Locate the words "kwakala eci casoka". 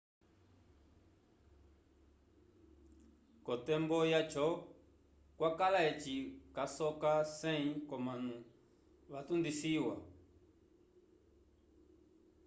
5.37-7.11